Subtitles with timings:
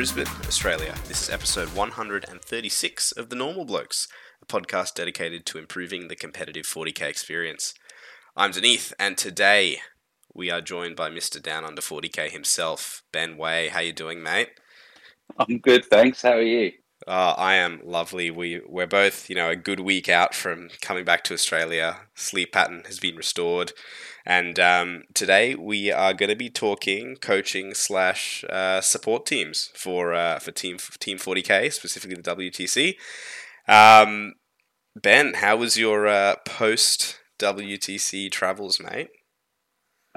[0.00, 0.94] Brisbane, Australia.
[1.08, 4.08] This is episode 136 of The Normal Blokes,
[4.40, 7.74] a podcast dedicated to improving the competitive 40k experience.
[8.34, 9.80] I'm Dineeth, and today
[10.32, 11.42] we are joined by Mr.
[11.42, 13.68] Down Under 40k himself, Ben Way.
[13.68, 14.48] How you doing, mate?
[15.38, 16.22] I'm good, thanks.
[16.22, 16.72] How are you?
[17.06, 18.30] Uh, I am lovely.
[18.30, 21.98] We we're both, you know, a good week out from coming back to Australia.
[22.14, 23.72] Sleep pattern has been restored,
[24.30, 30.14] and um, today we are going to be talking coaching slash uh, support teams for
[30.14, 32.94] uh, for team Team Forty K, specifically the WTC.
[33.66, 34.34] Um,
[34.94, 39.08] ben, how was your uh, post WTC travels, mate?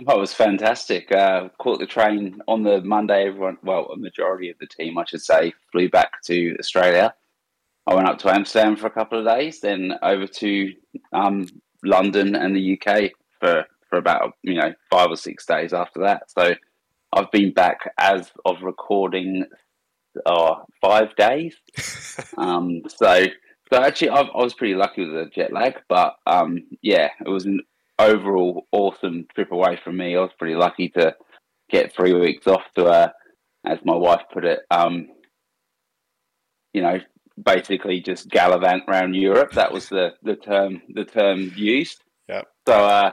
[0.07, 1.11] Oh, it was fantastic.
[1.11, 3.25] Uh, caught the train on the Monday.
[3.25, 7.15] Everyone, well, a majority of the team, I should say, flew back to Australia.
[7.87, 10.73] I went up to Amsterdam for a couple of days, then over to
[11.13, 11.47] um,
[11.83, 16.23] London and the UK for for about you know five or six days after that.
[16.31, 16.55] So
[17.15, 19.45] I've been back as of recording
[20.25, 21.55] uh, five days.
[22.37, 23.25] um, so
[23.71, 27.29] so actually, I, I, was pretty lucky with the jet lag, but um, yeah, it
[27.29, 27.61] was an
[27.99, 30.15] overall awesome trip away from me.
[30.15, 31.15] I was pretty lucky to
[31.69, 33.09] get three weeks off to, uh,
[33.63, 35.07] as my wife put it, um,
[36.73, 36.99] you know,
[37.39, 39.51] basically just gallivant around Europe.
[39.51, 42.03] That was the, the term the term used.
[42.27, 42.41] Yeah.
[42.67, 43.11] So uh,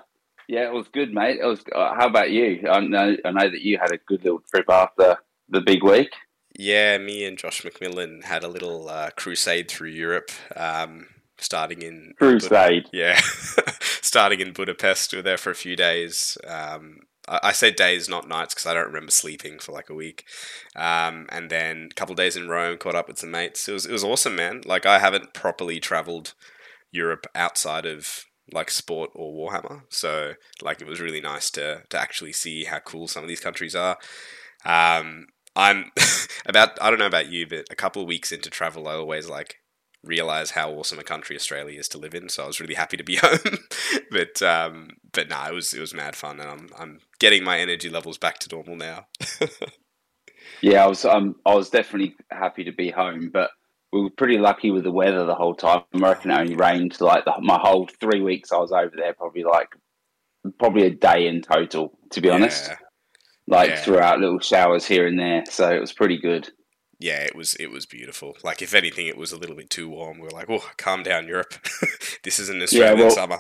[0.51, 1.39] yeah, it was good, mate.
[1.41, 1.63] It was.
[1.73, 2.67] Uh, how about you?
[2.69, 6.11] I know I know that you had a good little trip after the big week.
[6.59, 10.33] Yeah, me and Josh McMillan had a little uh, crusade through Europe.
[10.57, 11.07] Um,
[11.39, 12.85] starting in Crusade.
[12.85, 13.21] Bud- yeah,
[13.81, 15.13] starting in Budapest.
[15.13, 16.37] We were there for a few days.
[16.45, 19.95] Um, I, I say days, not nights, because I don't remember sleeping for like a
[19.95, 20.25] week.
[20.75, 23.69] Um, and then a couple days in Rome, caught up with some mates.
[23.69, 24.63] It was it was awesome, man.
[24.67, 26.35] Like I haven't properly traveled
[26.91, 31.99] Europe outside of like sport or Warhammer, so like it was really nice to to
[31.99, 33.97] actually see how cool some of these countries are.
[34.65, 35.91] Um, I'm
[36.47, 39.29] about I don't know about you, but a couple of weeks into travel, I always
[39.29, 39.57] like
[40.03, 42.29] realize how awesome a country Australia is to live in.
[42.29, 43.59] So I was really happy to be home.
[44.11, 47.45] but um, but no, nah, it was it was mad fun, and I'm I'm getting
[47.45, 49.07] my energy levels back to normal now.
[50.61, 53.51] yeah, I was um I was definitely happy to be home, but
[53.93, 55.83] we were pretty lucky with the weather the whole time.
[55.95, 59.15] I reckon it only rained like the, my whole three weeks I was over there,
[59.15, 59.69] probably like
[60.59, 62.35] probably a day in total, to be yeah.
[62.35, 62.71] honest.
[63.47, 63.81] Like yeah.
[63.81, 66.51] throughout little showers here and there, so it was pretty good
[67.01, 68.37] yeah, it was it was beautiful.
[68.45, 70.19] Like if anything, it was a little bit too warm.
[70.19, 71.55] We were like, oh, calm down, Europe.
[72.23, 73.39] this is an Australian yeah, well, summer.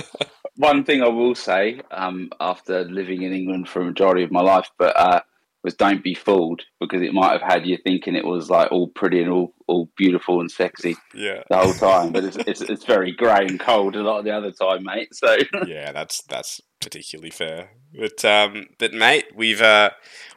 [0.56, 4.40] one thing I will say, um, after living in England for a majority of my
[4.40, 5.20] life, but uh,
[5.64, 8.86] was don't be fooled because it might have had you thinking it was like all
[8.86, 11.42] pretty and all, all beautiful and sexy yeah.
[11.48, 12.12] the whole time.
[12.12, 15.14] But it's, it's, it's very grey and cold a lot of the other time, mate.
[15.14, 17.70] So yeah, that's that's particularly fair.
[17.98, 19.90] But um, but mate, we've uh,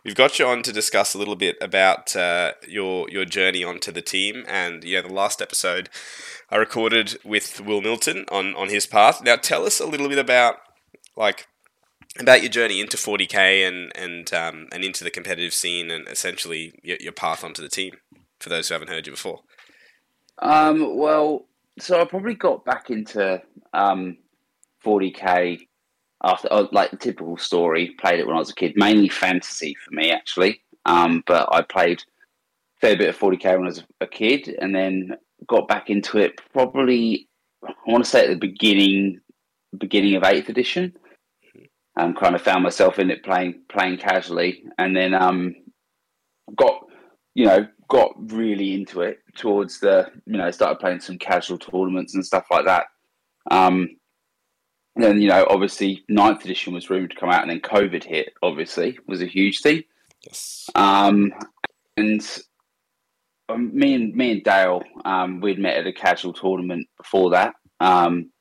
[0.06, 3.92] we've got you on to discuss a little bit about uh, your your journey onto
[3.92, 5.90] the team, and you know the last episode
[6.50, 9.22] I recorded with Will Milton on on his path.
[9.22, 10.56] Now tell us a little bit about
[11.18, 11.48] like
[12.20, 16.74] about your journey into 40k and and um, and into the competitive scene, and essentially
[16.84, 17.94] your, your path onto the team.
[18.40, 19.40] For those who haven't heard you before.
[20.40, 21.48] Um, well,
[21.80, 23.42] so I probably got back into
[23.74, 24.18] um,
[24.86, 25.68] 40k
[26.24, 27.96] after oh, like the typical story.
[28.00, 30.62] Played it when I was a kid, mainly fantasy for me actually.
[30.86, 34.76] Um, but I played a fair bit of 40k when I was a kid, and
[34.76, 35.18] then
[35.48, 37.28] got back into it probably
[37.66, 39.20] I want to say at the beginning
[39.78, 40.96] beginning of eighth edition.
[41.98, 45.56] Um, kind of found myself in it playing playing casually, and then um,
[46.56, 46.86] got
[47.34, 52.14] you know got really into it towards the you know started playing some casual tournaments
[52.14, 52.86] and stuff like that.
[53.50, 53.98] Um,
[54.98, 58.34] then you know, obviously, ninth edition was rumored to come out, and then COVID hit.
[58.42, 59.84] Obviously, was a huge thing.
[60.26, 60.70] Yes.
[60.76, 61.34] Um,
[61.96, 62.22] and
[63.50, 67.54] um, me and me and Dale, um, we'd met at a casual tournament before that,
[67.80, 68.32] um,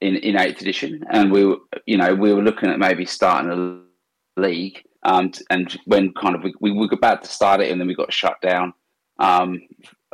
[0.00, 1.56] in in eighth edition, and we were,
[1.86, 4.82] you know, we were looking at maybe starting a league.
[5.02, 7.94] Um, and when kind of we, we were about to start it, and then we
[7.94, 8.74] got shut down
[9.18, 9.62] um,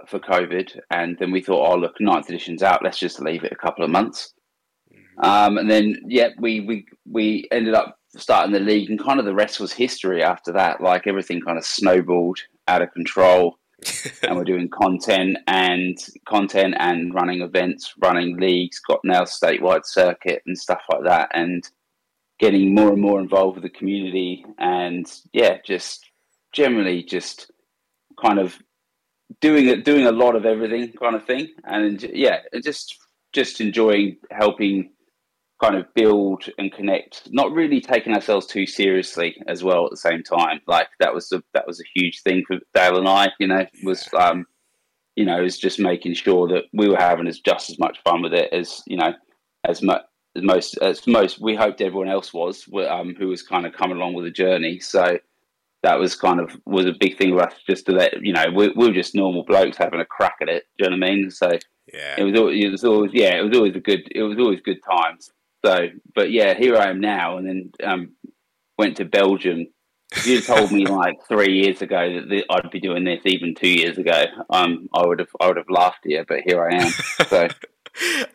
[0.07, 2.83] for COVID, and then we thought, oh look, ninth edition's out.
[2.85, 4.35] Let's just leave it a couple of months.
[5.23, 9.25] Um, and then, yeah, we, we, we ended up starting the league, and kind of
[9.25, 10.81] the rest was history after that.
[10.81, 12.39] Like everything kind of snowballed
[12.69, 13.59] out of control.
[14.23, 20.43] And we're doing content and content and running events, running leagues, got now statewide circuit
[20.47, 21.69] and stuff like that, and
[22.39, 26.11] getting more and more involved with the community, and yeah, just
[26.53, 27.51] generally just
[28.21, 28.59] kind of
[29.41, 32.99] doing it, doing a lot of everything kind of thing, and yeah, just
[33.33, 34.91] just enjoying helping
[35.63, 39.97] kind of build and connect, not really taking ourselves too seriously as well at the
[39.97, 40.61] same time.
[40.67, 43.29] Like that was a that was a huge thing for Dale and I.
[43.39, 44.47] You know, was um,
[45.15, 48.23] you know, is just making sure that we were having as just as much fun
[48.23, 49.13] with it as you know,
[49.65, 50.03] as much
[50.35, 53.97] as most as most we hoped everyone else was, um, who was kind of coming
[53.97, 54.81] along with the journey.
[54.81, 55.19] So
[55.85, 58.47] that was kind of was a big thing for us just to let you know
[58.55, 60.65] we, we were just normal blokes having a crack at it.
[60.79, 61.31] Do you know what I mean?
[61.31, 61.51] So
[61.93, 64.61] yeah, it was it was always yeah it was always a good it was always
[64.61, 65.31] good times.
[65.65, 68.13] So but yeah, here I am now, and then um,
[68.79, 69.67] went to Belgium.
[70.13, 73.69] If you told me like three years ago that I'd be doing this, even two
[73.69, 76.25] years ago, um, I would have I would have laughed at you.
[76.27, 76.91] But here I am.
[77.29, 77.49] So.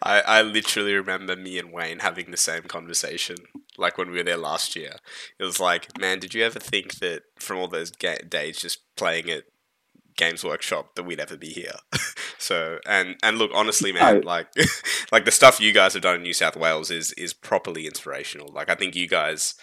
[0.03, 3.37] I, I literally remember me and Wayne having the same conversation,
[3.75, 4.97] like when we were there last year.
[5.39, 8.81] It was like, man, did you ever think that from all those ga- days just
[8.95, 9.45] playing at
[10.17, 11.75] Games Workshop that we'd ever be here?
[12.37, 14.47] so, and and look, honestly, man, like
[15.11, 18.51] like the stuff you guys have done in New South Wales is is properly inspirational.
[18.53, 19.55] Like, I think you guys.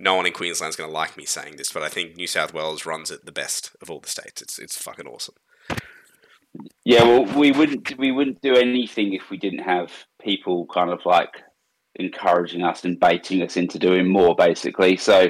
[0.00, 2.54] No one in Queensland's going to like me saying this, but I think New South
[2.54, 4.40] Wales runs it the best of all the states.
[4.40, 5.34] It's it's fucking awesome.
[6.84, 11.04] Yeah, well, we wouldn't we wouldn't do anything if we didn't have people kind of
[11.04, 11.42] like
[11.96, 14.96] encouraging us and baiting us into doing more, basically.
[14.96, 15.28] So,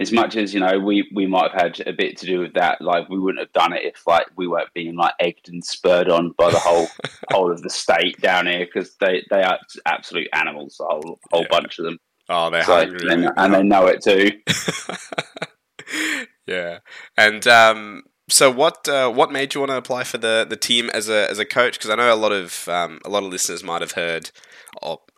[0.00, 2.54] as much as you know, we we might have had a bit to do with
[2.54, 2.80] that.
[2.80, 6.08] Like, we wouldn't have done it if like we weren't being like egged and spurred
[6.08, 6.88] on by the whole
[7.30, 11.42] whole of the state down here because they they are absolute animals, a whole whole
[11.42, 11.48] yeah.
[11.50, 11.98] bunch of them.
[12.30, 14.30] Oh, they're so, hungry, and, and they know it too.
[16.46, 16.78] yeah,
[17.18, 20.90] and um, so what uh, what made you want to apply for the, the team
[20.90, 21.78] as a as a coach?
[21.78, 24.30] Because I know a lot of um, a lot of listeners might have heard,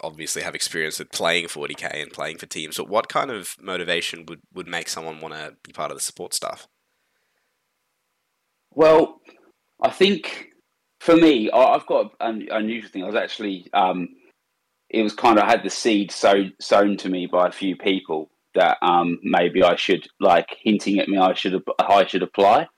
[0.00, 2.76] obviously have experience with playing 40k and playing for teams.
[2.76, 6.02] But what kind of motivation would, would make someone want to be part of the
[6.02, 6.66] support staff?
[8.74, 9.20] Well,
[9.82, 10.48] I think
[11.00, 13.02] for me, I've got an unusual thing.
[13.04, 14.08] I was actually um,
[14.90, 18.30] it was kind of I had the seed sown to me by a few people
[18.54, 22.68] that um, maybe I should like hinting at me I should I should apply.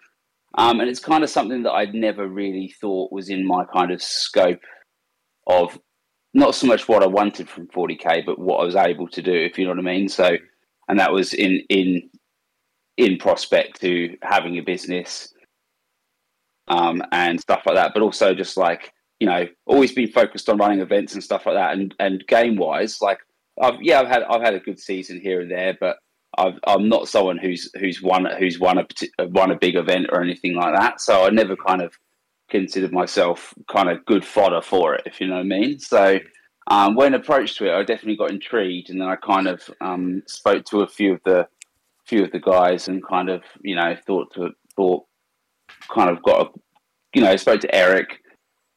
[0.56, 3.90] Um, and it's kind of something that I'd never really thought was in my kind
[3.90, 4.60] of scope
[5.46, 5.78] of
[6.32, 9.32] not so much what I wanted from 40k, but what I was able to do,
[9.32, 10.08] if you know what I mean.
[10.08, 10.36] So,
[10.88, 12.10] and that was in in
[12.96, 15.32] in prospect to having a business
[16.68, 20.58] um, and stuff like that, but also just like you know, always been focused on
[20.58, 21.72] running events and stuff like that.
[21.72, 23.18] And and game wise, like
[23.60, 25.96] I've yeah, I've had I've had a good season here and there, but
[26.38, 28.86] i am not someone who's who's won who's won a
[29.28, 31.00] won a big event or anything like that.
[31.00, 31.98] So I never kind of
[32.50, 35.78] considered myself kind of good fodder for it, if you know what I mean.
[35.78, 36.18] So
[36.68, 40.22] um, when approached to it, I definitely got intrigued, and then I kind of um,
[40.26, 41.48] spoke to a few of the
[42.06, 45.04] few of the guys, and kind of you know thought to thought
[45.92, 46.50] kind of got a
[47.14, 48.20] you know spoke to Eric,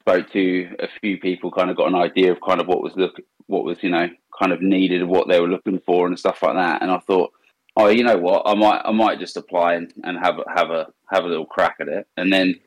[0.01, 2.93] spoke to a few people, kind of got an idea of kind of what was
[2.95, 3.15] look
[3.47, 4.07] what was you know
[4.37, 6.81] kind of needed, what they were looking for, and stuff like that.
[6.81, 7.31] And I thought
[7.77, 10.71] oh, you know what, I might I might just apply and, and have a, have
[10.71, 12.59] a have a little crack at it, and then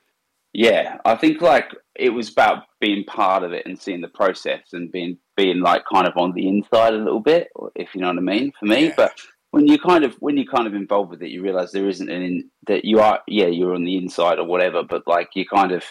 [0.53, 4.73] yeah, I think like it was about being part of it and seeing the process
[4.73, 8.09] and being being like kind of on the inside a little bit, if you know
[8.09, 8.87] what I mean, for me.
[8.87, 8.95] Yeah.
[8.97, 9.13] But
[9.51, 12.11] when you kind of when you're kind of involved with it, you realize there isn't
[12.11, 15.45] an in, that you are yeah you're on the inside or whatever, but like you
[15.47, 15.85] kind of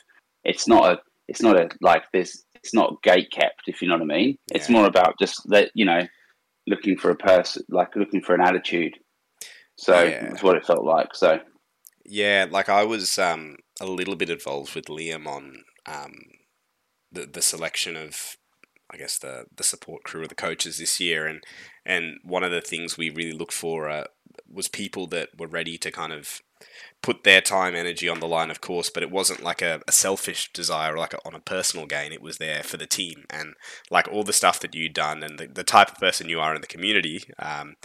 [0.43, 3.95] it's not a it's not a like this it's not gate kept if you know
[3.95, 4.37] what I mean.
[4.49, 4.57] Yeah.
[4.57, 6.01] It's more about just that you know
[6.67, 8.97] looking for a person like looking for an attitude
[9.79, 10.27] so yeah.
[10.27, 11.15] that's what it felt like.
[11.15, 11.39] So
[12.05, 16.15] yeah, like I was um, a little bit involved with Liam on um,
[17.11, 18.35] the the selection of
[18.91, 21.41] I guess the the support crew of the coaches this year, and
[21.85, 24.03] and one of the things we really look for uh,
[24.51, 26.41] was people that were ready to kind of
[27.01, 29.91] put their time energy on the line of course but it wasn't like a, a
[29.91, 32.11] selfish desire like a, on a personal gain.
[32.11, 33.25] It was there for the team.
[33.29, 33.55] And
[33.89, 36.53] like all the stuff that you'd done and the, the type of person you are
[36.53, 37.75] in the community um,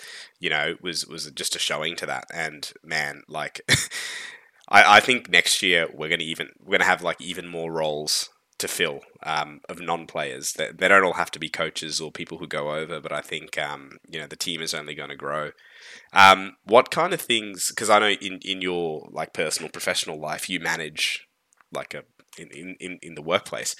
[0.40, 2.24] you know was was just a showing to that.
[2.32, 3.60] And man like
[4.68, 8.30] I, I think next year we're gonna even we're gonna have like even more roles
[8.64, 10.54] to fill um, of non-players.
[10.54, 13.20] They, they don't all have to be coaches or people who go over, but I
[13.20, 15.50] think um, you know the team is only going to grow.
[16.14, 17.68] Um, what kind of things?
[17.68, 21.28] Because I know in, in your like personal professional life, you manage
[21.72, 22.04] like a
[22.38, 23.76] in, in, in the workplace.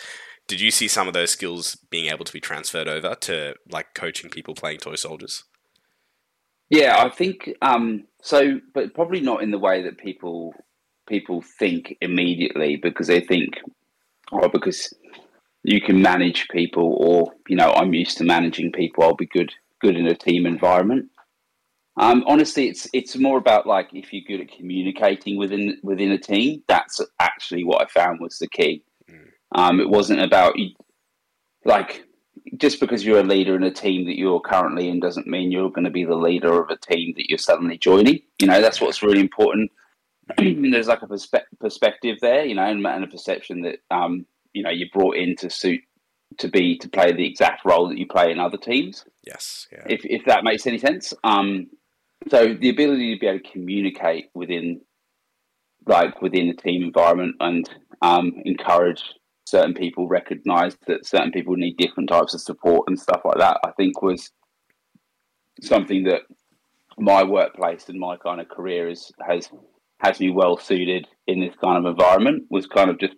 [0.47, 3.95] Did you see some of those skills being able to be transferred over to like
[3.95, 5.45] coaching people playing toy soldiers?
[6.69, 10.53] Yeah, I think um, so, but probably not in the way that people
[11.07, 13.55] people think immediately because they think
[14.33, 14.93] or because
[15.63, 19.05] you can manage people, or you know, I'm used to managing people.
[19.05, 21.11] I'll be good good in a team environment.
[21.97, 26.19] Um, honestly, it's it's more about like if you're good at communicating within within a
[26.19, 26.63] team.
[26.69, 28.85] That's actually what I found was the key.
[29.11, 29.29] Mm.
[29.55, 30.55] Um, it wasn't about
[31.65, 32.05] like
[32.57, 35.71] just because you're a leader in a team that you're currently in doesn't mean you're
[35.71, 38.21] going to be the leader of a team that you're suddenly joining.
[38.41, 39.71] You know, that's what's really important.
[40.39, 44.63] There's like a perspe- perspective there, you know, and, and a perception that um, you
[44.63, 45.81] know you're brought in to suit
[46.39, 49.05] to be to play the exact role that you play in other teams.
[49.23, 49.85] Yes, yeah.
[49.87, 51.13] If if that makes any sense.
[51.25, 51.69] Um,
[52.31, 54.81] so the ability to be able to communicate within
[55.87, 57.69] like within the team environment and
[58.03, 59.03] um, encourage
[59.47, 63.59] certain people recognize that certain people need different types of support and stuff like that
[63.65, 64.31] i think was
[65.61, 66.23] something that
[66.99, 69.51] my workplace and my kind of career is has
[70.01, 73.15] has me well suited in this kind of environment was kind of just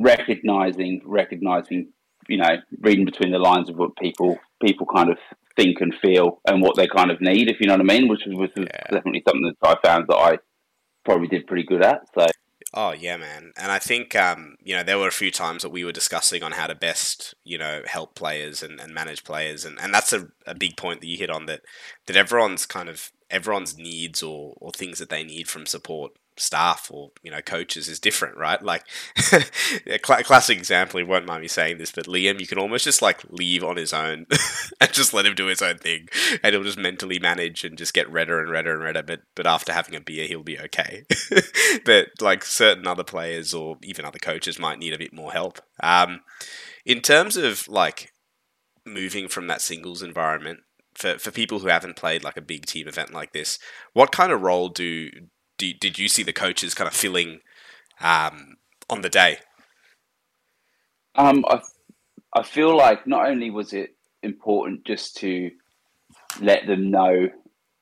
[0.00, 1.92] recognizing recognizing
[2.28, 5.18] you know reading between the lines of what people people kind of
[5.56, 8.08] think and feel and what they kind of need if you know what i mean
[8.08, 8.90] which was, was Yeah.
[8.90, 10.38] definitely something that i found that i
[11.04, 12.26] probably did pretty good at so
[12.76, 13.52] Oh yeah, man.
[13.56, 16.42] And I think um, you know there were a few times that we were discussing
[16.42, 20.12] on how to best you know help players and, and manage players, and, and that's
[20.12, 21.60] a, a big point that you hit on that
[22.06, 26.90] that everyone's kind of everyone's needs or, or things that they need from support staff
[26.92, 28.62] or you know coaches is different, right?
[28.62, 28.84] Like
[29.32, 31.00] a cl- classic example.
[31.00, 33.76] You won't mind me saying this, but Liam, you can almost just like leave on
[33.76, 34.26] his own
[34.80, 36.08] and just let him do his own thing,
[36.42, 39.02] and he'll just mentally manage and just get redder and redder and redder.
[39.02, 41.04] But but after having a beer, he'll be okay.
[41.84, 45.60] but like certain other players or even other coaches might need a bit more help.
[45.82, 46.20] Um,
[46.84, 48.12] in terms of like
[48.86, 50.60] moving from that singles environment
[50.94, 53.58] for for people who haven't played like a big team event like this,
[53.92, 55.10] what kind of role do,
[55.58, 57.40] do did you see the coaches kind of filling
[58.00, 58.56] um,
[58.88, 59.38] on the day?
[61.16, 61.60] Um, I,
[62.34, 65.50] I feel like not only was it important just to
[66.40, 67.28] let them know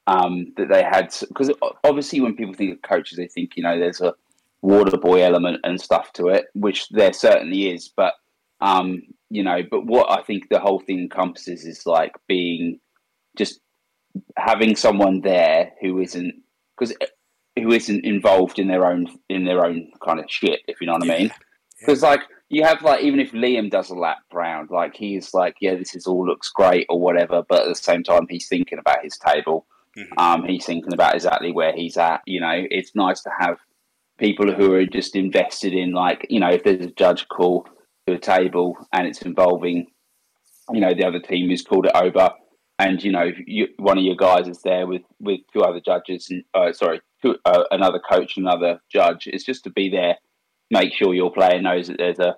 [0.07, 1.51] um, that they had, because
[1.85, 4.15] obviously when people think of coaches, they think you know there's a
[4.61, 7.91] water boy element and stuff to it, which there certainly is.
[7.97, 8.15] But
[8.61, 12.79] um, you know, but what I think the whole thing encompasses is like being
[13.37, 13.61] just
[14.37, 16.35] having someone there who isn't
[16.79, 16.95] because
[17.57, 20.95] who isn't involved in their own in their own kind of shit, if you know
[20.95, 21.31] what I mean.
[21.81, 25.57] Because like you have like even if Liam does a lap round, like he's like,
[25.61, 28.79] yeah, this is all looks great or whatever, but at the same time he's thinking
[28.79, 29.67] about his table.
[29.97, 30.07] Mhm.
[30.17, 32.23] Um, he's thinking about exactly where he's at.
[32.27, 33.59] You know, it's nice to have
[34.19, 37.67] people who are just invested in like, you know, if there's a judge call
[38.07, 39.87] to a table and it's involving,
[40.73, 42.31] you know, the other team who's called it over,
[42.83, 46.29] and you know, you, one of your guys is there with with two other judges,
[46.31, 49.27] and uh, sorry, two, uh, another coach, and another judge.
[49.27, 50.17] It's just to be there,
[50.71, 52.37] make sure your player knows that there's a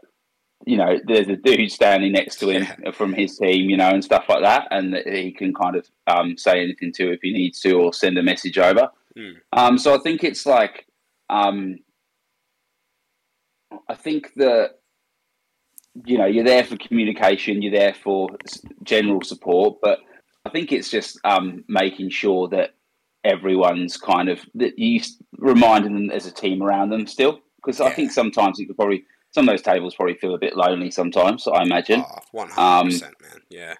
[0.66, 4.02] you know, there's a dude standing next to him from his team, you know, and
[4.02, 7.32] stuff like that, and that he can kind of um, say anything to if he
[7.32, 8.88] needs to or send a message over.
[9.16, 9.34] Mm.
[9.52, 10.86] Um, so I think it's like,
[11.28, 11.78] um,
[13.88, 14.78] I think that
[16.06, 18.30] you know you're there for communication, you're there for
[18.82, 19.98] general support, but
[20.44, 22.74] I think it's just um, making sure that
[23.24, 25.00] everyone's kind of that you
[25.38, 29.04] reminding them there's a team around them still, because I think sometimes you could probably
[29.30, 31.48] some of those tables probably feel a bit lonely sometimes.
[31.48, 32.04] I imagine.
[32.06, 33.40] Oh, one hundred percent, man.
[33.48, 33.74] Yeah.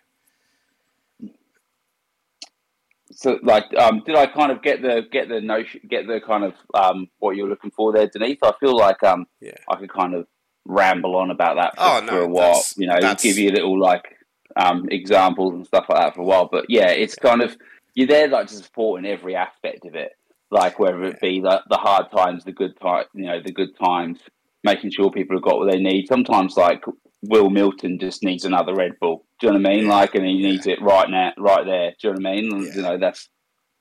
[3.13, 6.43] So, like, um, did I kind of get the get the notion, get the kind
[6.43, 8.39] of um, what you're looking for there, Dineeth?
[8.43, 9.53] I feel like um, Yeah.
[9.69, 10.27] I could kind of
[10.65, 12.63] ramble on about that for, Oh, no, for a while.
[12.77, 14.14] You know, give you a little like
[14.57, 16.49] um, examples and stuff like that for a while.
[16.51, 17.57] But yeah, it's kind of
[17.95, 20.13] you're there like to support in every aspect of it,
[20.51, 23.77] like whether it be the, the hard times, the good time, you know, the good
[23.79, 24.19] times,
[24.63, 26.07] making sure people have got what they need.
[26.09, 26.83] Sometimes like
[27.23, 29.25] Will Milton just needs another Red Bull.
[29.41, 29.85] Do you know what I mean?
[29.87, 29.95] Yeah.
[29.95, 31.91] Like, and he needs it right now, right there.
[32.01, 32.63] Do you know what I mean?
[32.67, 32.75] Yeah.
[32.75, 33.29] You know, that's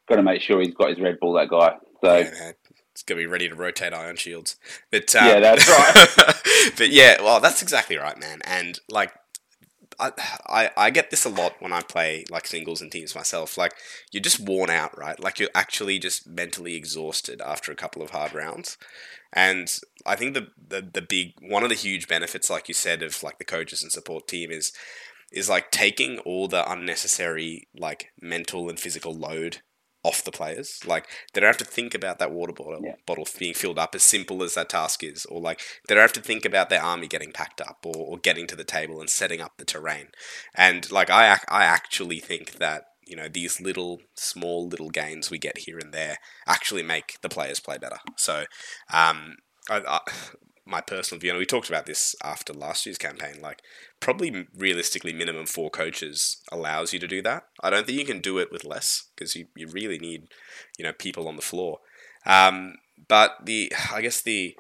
[0.08, 1.34] got to make sure he's got his Red Bull.
[1.34, 1.76] That guy.
[2.04, 2.54] So.
[2.92, 4.56] It's gonna be ready to rotate Iron shields.
[4.92, 5.68] But um, Yeah, that's
[6.18, 6.36] right.
[6.78, 8.42] but yeah, well, that's exactly right, man.
[8.46, 9.12] And like,
[10.00, 13.58] I, I get this a lot when I play like singles and teams myself.
[13.58, 13.74] Like,
[14.12, 15.20] you're just worn out, right?
[15.20, 18.78] Like you're actually just mentally exhausted after a couple of hard rounds.
[19.32, 19.72] And
[20.06, 23.24] I think the, the the big one of the huge benefits, like you said, of
[23.24, 24.72] like the coaches and support team is
[25.32, 29.62] is like taking all the unnecessary like mental and physical load
[30.04, 30.80] off the players.
[30.86, 32.96] Like they don't have to think about that water bottle Yeah.
[33.06, 36.14] bottle being filled up as simple as that task is, or like they don't have
[36.14, 39.10] to think about their army getting packed up or, or getting to the table and
[39.10, 40.08] setting up the terrain.
[40.56, 45.30] And like I ac- I actually think that you know these little small little gains
[45.32, 46.18] we get here and there
[46.48, 47.98] actually make the players play better.
[48.18, 48.46] So
[48.94, 49.36] um,
[49.70, 50.00] I, I,
[50.66, 53.62] my personal view, and we talked about this after last year's campaign, like
[54.00, 57.48] probably realistically minimum four coaches allows you to do that.
[57.62, 60.28] I don't think you can do it with less because you, you really need,
[60.78, 61.80] you know, people on the floor.
[62.26, 62.76] Um,
[63.08, 64.56] but the I guess the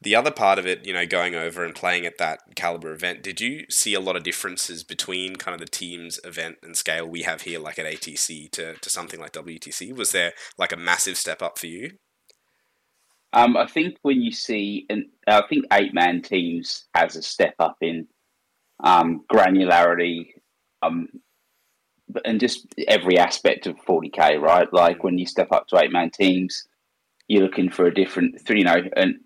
[0.00, 3.22] the other part of it, you know, going over and playing at that caliber event,
[3.22, 7.06] did you see a lot of differences between kind of the team's event and scale
[7.06, 9.96] we have here, like at ATC, to, to something like WTC?
[9.96, 11.98] Was there like a massive step up for you?
[13.32, 17.54] Um, I think when you see, and I think eight man teams has a step
[17.58, 18.06] up in
[18.82, 20.28] um, granularity,
[20.82, 21.08] um,
[22.24, 24.72] and just every aspect of 40k, right?
[24.72, 26.66] Like when you step up to eight man teams,
[27.26, 29.16] you're looking for a different, three, you know, and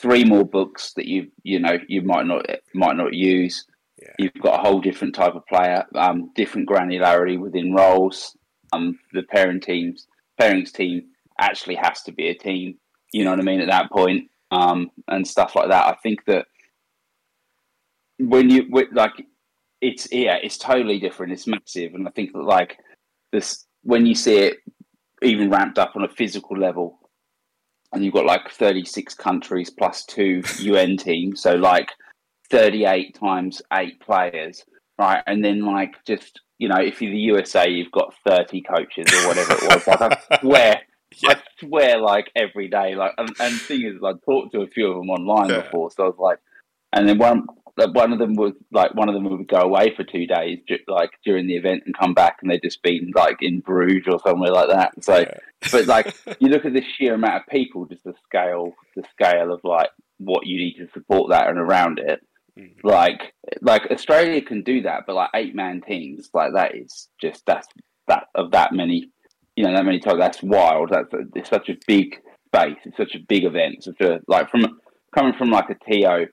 [0.00, 3.64] three more books that you you know you might not might not use.
[4.00, 4.12] Yeah.
[4.18, 8.36] You've got a whole different type of player, um, different granularity within roles.
[8.72, 10.06] Um, the pairing teams,
[10.40, 11.08] pairings team
[11.40, 12.78] actually has to be a team.
[13.12, 15.86] You know what I mean at that point, um, and stuff like that.
[15.86, 16.46] I think that
[18.18, 19.26] when you like,
[19.80, 21.32] it's yeah, it's totally different.
[21.32, 22.78] It's massive, and I think that like
[23.32, 24.58] this when you see it
[25.22, 26.98] even ramped up on a physical level
[27.92, 31.90] and you've got like 36 countries plus two UN teams, so like
[32.50, 34.64] 38 times eight players,
[34.98, 35.22] right?
[35.26, 39.28] And then like just you know, if you're the USA, you've got 30 coaches or
[39.28, 39.86] whatever it was.
[39.86, 40.80] Like I swear,
[41.16, 41.30] yeah.
[41.30, 44.66] I swear, like every day, like and, and the thing is, I talked to a
[44.66, 45.62] few of them online yeah.
[45.62, 46.38] before, so I was like,
[46.92, 47.46] and then one
[47.86, 51.10] one of them was like one of them would go away for two days, like
[51.24, 54.52] during the event, and come back, and they'd just been like in Bruges or somewhere
[54.52, 55.04] like that.
[55.04, 55.38] So, yeah.
[55.70, 59.52] but like you look at the sheer amount of people, just the scale, the scale
[59.52, 62.20] of like what you need to support that and around it.
[62.58, 62.86] Mm-hmm.
[62.86, 67.46] Like, like Australia can do that, but like eight man teams, like that is just
[67.46, 67.68] that's
[68.08, 69.10] that of that many,
[69.58, 70.20] you know, that many times.
[70.20, 70.90] That's wild.
[70.92, 72.14] That's it's such a big
[72.46, 72.78] space.
[72.84, 73.82] It's such a big event.
[73.82, 74.64] Such a like from
[75.12, 76.26] coming from like a TO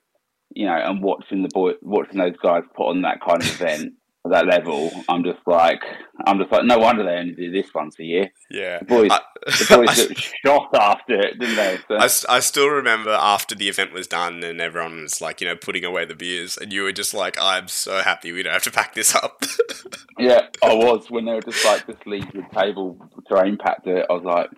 [0.54, 3.94] you know, and watching the boy, watching those guys put on that kind of event
[4.30, 5.82] that level, I'm just like,
[6.26, 8.30] I'm just like, no wonder they only do this once a year.
[8.50, 11.78] Yeah, the boys, I, the boys I, shot after it, didn't they?
[11.88, 11.96] So.
[11.96, 15.56] I, I still remember after the event was done and everyone was like, you know,
[15.56, 18.64] putting away the beers, and you were just like, I'm so happy we don't have
[18.64, 19.42] to pack this up.
[20.18, 24.06] yeah, I was when they were just like, just leave the table to impact it.
[24.08, 24.50] I was like,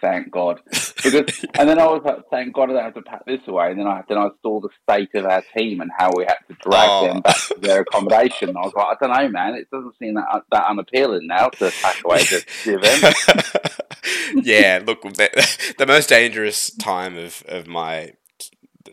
[0.00, 0.60] thank God.
[1.00, 3.70] Because, and then I was like, thank God I don't have to pack this away.
[3.70, 6.38] And then I then I saw the state of our team and how we had
[6.48, 7.06] to drag oh.
[7.06, 8.56] them back to their accommodation.
[8.56, 9.54] I was like, I don't know, man.
[9.54, 14.44] It doesn't seem that that unappealing now to pack away the, the event.
[14.44, 18.14] yeah, look, the, the most dangerous time of, of my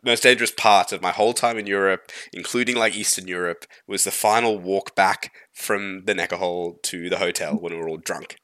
[0.04, 4.12] most dangerous part of my whole time in Europe, including like Eastern Europe, was the
[4.12, 8.38] final walk back from the Nekkerhal to the hotel when we were all drunk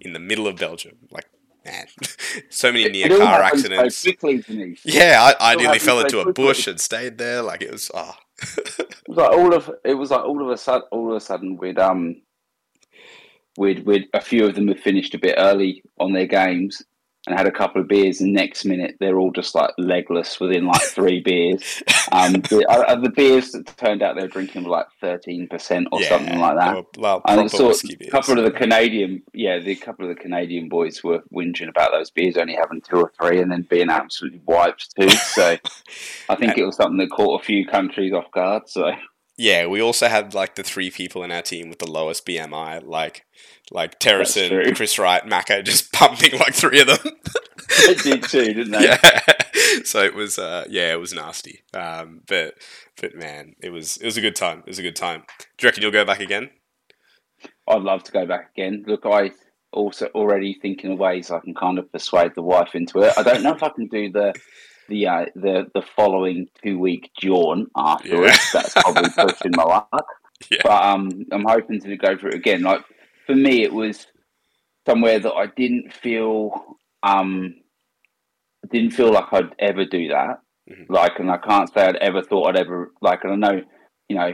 [0.00, 0.96] in the middle of Belgium.
[1.10, 1.26] Like
[1.70, 1.86] man,
[2.50, 3.98] so many near car accidents.
[3.98, 7.42] So quickly, yeah, I, I nearly fell into so a bush and stayed there.
[7.42, 8.14] Like it was, oh.
[8.40, 11.20] it was like all of it was like all of a sudden, all of a
[11.20, 12.22] sudden, we'd um,
[13.56, 16.82] we'd we'd a few of them had finished a bit early on their games,
[17.28, 20.64] and had a couple of beers, and next minute they're all just like legless within
[20.66, 21.82] like three beers.
[22.10, 25.88] Um, the, uh, the, beers that turned out they were drinking were like thirteen percent
[25.92, 26.84] or yeah, something like that.
[26.96, 31.04] Well, and so a couple of the Canadian, yeah, the couple of the Canadian boys
[31.04, 34.94] were whinging about those beers only having two or three, and then being absolutely wiped
[34.98, 35.10] too.
[35.10, 35.56] So
[36.28, 38.68] I think it was something that caught a few countries off guard.
[38.68, 38.92] So
[39.38, 42.84] yeah, we also had like the three people in our team with the lowest BMI,
[42.84, 43.24] like
[43.70, 47.14] like Terrison, Chris Wright, Maka, just pumping like three of them.
[47.86, 48.84] they did too, didn't they?
[48.84, 49.20] Yeah.
[49.84, 51.62] So it was, uh, yeah, it was nasty.
[51.74, 52.54] Um, but
[53.00, 54.60] but man, it was it was a good time.
[54.60, 55.24] It was a good time.
[55.38, 56.50] Do you reckon you'll go back again?
[57.66, 58.84] I'd love to go back again.
[58.86, 59.32] Look, I
[59.72, 63.12] also already thinking of ways I can kind of persuade the wife into it.
[63.16, 64.34] I don't know if I can do the
[64.88, 68.38] the uh, the the following two week jaunt afterwards.
[68.54, 68.62] Yeah.
[68.62, 70.06] That's probably pushing my luck.
[70.50, 70.58] Yeah.
[70.62, 72.62] But um, I'm hoping to go for it again.
[72.62, 72.82] Like
[73.26, 74.06] for me, it was
[74.86, 77.54] somewhere that I didn't feel um,
[78.70, 80.40] didn't feel like I'd ever do that.
[80.70, 80.92] Mm-hmm.
[80.92, 83.24] Like, and I can't say I'd ever thought I'd ever like.
[83.24, 83.62] And I know,
[84.08, 84.32] you know,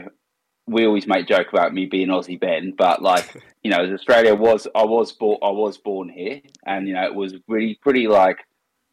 [0.67, 4.35] we always make joke about me being Aussie Ben, but like, you know, as Australia
[4.35, 8.07] was, I was born, I was born here, and you know, it was really pretty
[8.07, 8.39] like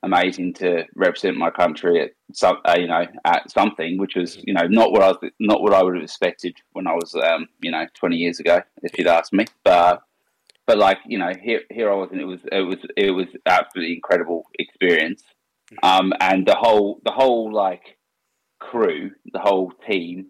[0.03, 4.53] amazing to represent my country at some, uh, you know, at something which was, you
[4.53, 7.49] know, not what I was, not what I would have expected when I was, um,
[7.61, 9.47] you know, twenty years ago, if you'd asked me.
[9.65, 10.03] But,
[10.67, 13.29] but like, you know, here, here I was, and it was, it was, it was
[13.47, 15.23] absolutely incredible experience.
[15.83, 17.97] Um, and the whole, the whole like
[18.61, 20.27] crew, the whole team,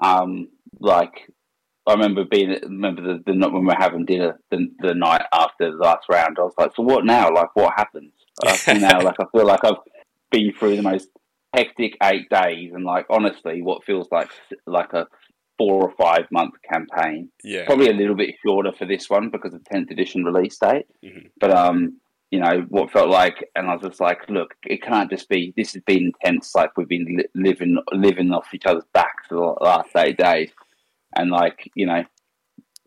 [0.00, 0.48] um,
[0.80, 1.30] like
[1.86, 5.70] I remember being remember the, the when we were having dinner the, the night after
[5.70, 6.38] the last round.
[6.38, 7.30] I was like, so what now?
[7.32, 8.12] Like, what happens?
[8.42, 9.76] I feel now like I feel like I've
[10.30, 11.08] been through the most
[11.54, 14.30] hectic eight days, and like honestly, what feels like
[14.66, 15.06] like a
[15.58, 17.30] four or five month campaign.
[17.42, 20.86] Yeah, probably a little bit shorter for this one because of tenth edition release date.
[21.04, 21.28] Mm-hmm.
[21.40, 25.10] But um, you know what felt like, and I was just like, look, it can't
[25.10, 25.54] just be.
[25.56, 26.54] This has been intense.
[26.54, 30.50] Like we've been li- living living off each other's backs for the last eight days,
[31.16, 32.04] and like you know,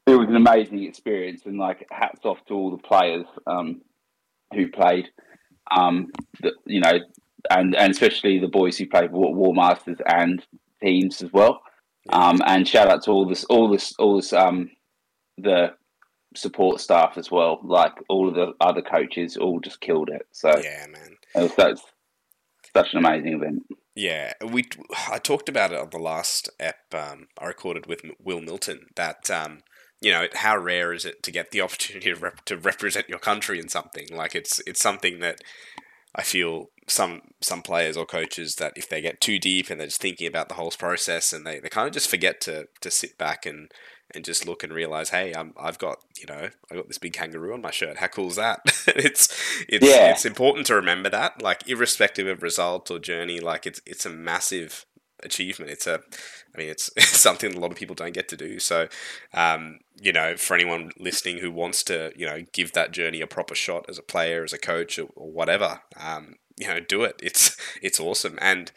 [0.06, 1.44] it was an amazing experience.
[1.46, 3.82] And like hats off to all the players um,
[4.54, 5.08] who played.
[5.71, 6.08] Um,
[6.41, 6.99] the, you know,
[7.49, 10.45] and and especially the boys who played War, War Masters and
[10.82, 11.62] teams as well.
[12.10, 14.71] Um, and shout out to all this, all this, all this, um,
[15.38, 15.73] the
[16.36, 17.60] support staff as well.
[17.63, 20.25] Like all of the other coaches, all just killed it.
[20.32, 21.82] So yeah, man, it was, that was
[22.75, 23.63] such an amazing event.
[23.95, 24.65] Yeah, we
[25.10, 29.30] I talked about it on the last ep um, I recorded with Will Milton that
[29.30, 29.63] um,
[30.02, 33.20] you know how rare is it to get the opportunity to, rep- to represent your
[33.20, 35.40] country in something like it's it's something that
[36.16, 39.88] I feel some some players or coaches that if they get too deep and they're
[39.88, 42.90] just thinking about the whole process and they, they kind of just forget to to
[42.92, 43.72] sit back and
[44.16, 47.12] and just look and realize, hey, I'm, I've got you know I got this big
[47.14, 47.98] kangaroo on my shirt.
[47.98, 48.60] How cool is that?
[48.88, 49.28] it's
[49.68, 50.12] it's Yeah.
[50.12, 54.10] it's important to remember that, like irrespective of result or journey, like it's it's a
[54.10, 54.86] massive
[55.24, 55.72] achievement.
[55.72, 56.00] It's a,
[56.58, 58.60] I mean, it's, it's something a lot of people don't get to do.
[58.60, 58.88] So,
[59.34, 63.28] um, you know, for anyone listening who wants to, you know, give that journey a
[63.28, 67.04] proper shot as a player, as a coach, or, or whatever, um, you know, do
[67.04, 67.20] it.
[67.22, 68.38] It's it's awesome.
[68.41, 68.72] And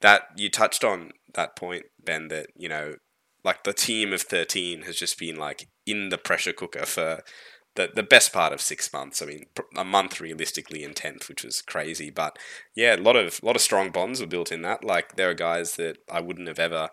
[0.00, 2.96] that you touched on that point, Ben, that you know,
[3.44, 7.22] like the team of thirteen has just been like in the pressure cooker for
[7.78, 9.22] the, the best part of six months.
[9.22, 12.10] I mean, a month realistically in tenth, which was crazy.
[12.10, 12.36] But
[12.74, 14.84] yeah, a lot of lot of strong bonds were built in that.
[14.84, 16.90] Like there are guys that I wouldn't have ever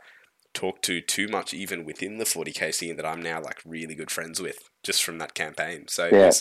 [0.56, 4.10] talked to too much, even within the 40k scene, that I'm now like really good
[4.10, 5.88] friends with just from that campaign.
[5.88, 6.32] So Yeah.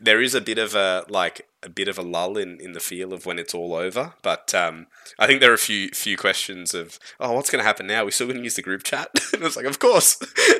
[0.00, 2.80] there is a bit of a like a bit of a lull in, in the
[2.80, 4.14] feel of when it's all over.
[4.22, 4.86] But um,
[5.18, 8.04] I think there are a few few questions of oh, what's going to happen now?
[8.04, 9.08] We're still going to use the group chat?
[9.32, 10.16] and it's like, of course,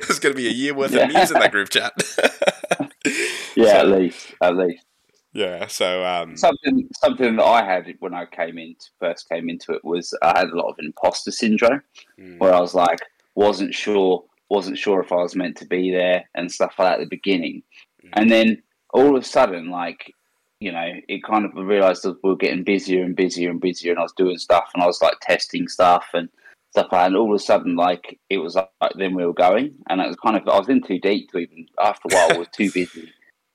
[0.06, 1.04] there's going to be a year worth Yeah.
[1.06, 1.92] of memes in that group chat.
[3.56, 4.84] Yeah, So- at least, at least.
[5.32, 5.66] Yeah.
[5.66, 9.84] So um, Something, something that I had when I came in, first came into it
[9.84, 11.82] was I had a lot of imposter syndrome,
[12.18, 13.00] mm, where I was like,
[13.34, 17.00] wasn't sure, wasn't sure if I was meant to be there and stuff like that
[17.00, 17.62] at the beginning,
[18.04, 18.08] Mm.
[18.14, 18.62] and then
[18.94, 20.12] all of a sudden, like,
[20.60, 23.92] you know, it kind of realised that we were getting busier and busier and busier,
[23.92, 26.28] and I was doing stuff, and I was like testing stuff and
[26.70, 29.34] stuff like that, and all of a sudden, like, it was like then we were
[29.34, 32.14] going, and it was kind of I was in too deep to even after a
[32.14, 33.12] while, I was too busy,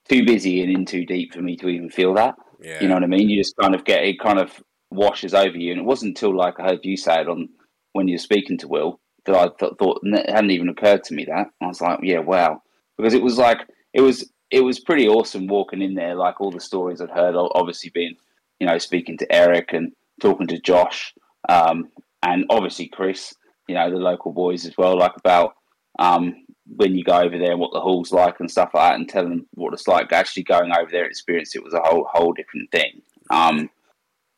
[0.10, 2.36] too busy and in too deep for me to even feel that.
[2.62, 2.82] yeah.
[2.82, 3.30] You know what I mean?
[3.30, 5.72] You just kind of get it kind of washes over you.
[5.72, 7.50] And it wasn't until like I heard you say it on
[7.94, 11.14] when you were speaking to Will that I th- thought it hadn't even occurred to
[11.14, 12.62] me that I was like, yeah, wow,
[12.98, 13.60] because it was like
[13.94, 16.16] it was it was pretty awesome walking in there.
[16.16, 18.16] Like all the stories I'd heard, obviously being
[18.60, 19.92] you know speaking to Eric and
[20.22, 21.14] talking to Josh,
[21.50, 21.90] um,
[22.24, 23.34] and obviously Chris,
[23.68, 25.56] you know the local boys as well, like about
[26.00, 28.96] um, when you go over there and what the hall's like and stuff like that,
[28.96, 30.12] and tell them what it's like.
[30.12, 33.02] Actually going over there, experience it was a whole whole different thing.
[33.30, 33.70] Um,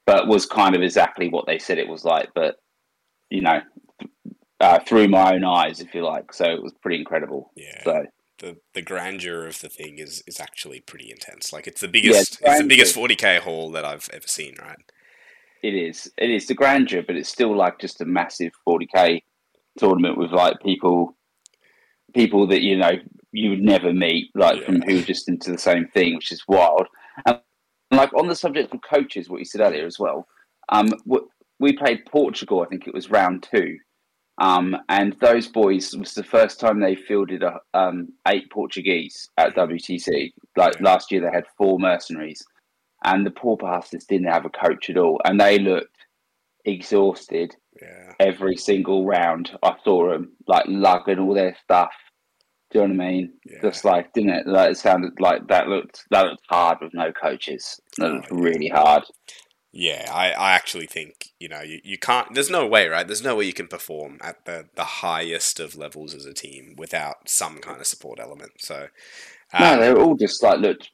[0.06, 2.58] but was kind of exactly what they said it was like, but
[3.30, 3.62] you know,
[4.60, 6.34] uh, through my own eyes, if you like.
[6.34, 7.52] So it was pretty incredible.
[7.56, 7.84] Yeah.
[7.84, 8.06] So
[8.40, 11.52] the the grandeur of the thing is is actually pretty intense.
[11.52, 14.80] Like it's the biggest yeah, it's the biggest 40k hall that I've ever seen, right?
[15.64, 16.12] it is.
[16.18, 19.22] It is the grandeur, but it's still like just a massive 40k
[19.78, 21.17] tournament with like people,
[22.14, 22.94] people that you know
[23.32, 26.44] you would never meet, like from who are just into the same thing, which is
[26.48, 26.88] wild.
[27.26, 27.40] And
[27.92, 30.28] like on the subject of coaches, what you said earlier as well.
[30.70, 30.94] Um,
[31.60, 32.62] we played Portugal.
[32.62, 33.78] I think it was round two.
[34.40, 39.30] Um, and those boys it was the first time they fielded a, um, eight Portuguese
[39.38, 40.32] at WTC.
[40.56, 40.84] Like Yeah.
[40.84, 42.46] last year, they had four mercenaries,
[43.04, 46.06] and the poor bastards didn't have a coach at all, and they looked
[46.66, 48.14] exhausted Yeah.
[48.20, 49.52] every single round.
[49.64, 51.92] I saw them like lugging all their stuff.
[52.72, 53.34] Do you know what I mean?
[53.46, 53.62] Yeah.
[53.62, 54.48] Just like didn't it?
[54.48, 57.80] Like it sounded like that looked that looked hard with no coaches.
[57.98, 58.44] That looked Oh, yeah.
[58.44, 59.04] really hard.
[59.74, 63.06] Yeah, I, I actually think, you know, you, you can't there's no way, right?
[63.06, 66.74] There's no way you can perform at the, the highest of levels as a team
[66.78, 68.54] without some kind of support element.
[68.60, 68.88] So
[69.60, 70.90] no, um, they were all just like looked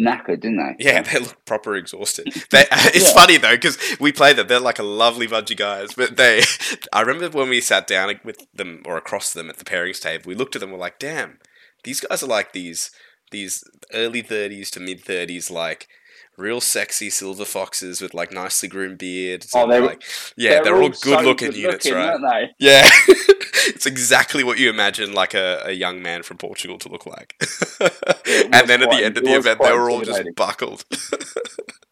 [0.00, 0.84] knackered, didn't they?
[0.84, 2.26] Yeah, they look proper exhausted.
[2.50, 3.14] They, it's Yeah.
[3.14, 4.46] funny though because we played them.
[4.48, 6.42] They're like a lovely bunch of guys, but they.
[6.92, 10.24] I remember when we sat down with them or across them at the pairings table.
[10.26, 10.70] We looked at them.
[10.72, 11.38] We're like, damn,
[11.84, 12.90] these guys are like these
[13.30, 15.88] these early thirties to mid thirties, like
[16.36, 19.50] real sexy silver foxes with like nicely groomed beards.
[19.54, 20.02] Oh, they like
[20.36, 22.50] yeah, they're, all so good looking units, good-looking, right?
[22.58, 27.06] Yeah, it's exactly what you imagine like a, a young man from Portugal to look
[27.06, 27.36] like.
[27.80, 30.84] and then at the end of the event, they were all just buckled.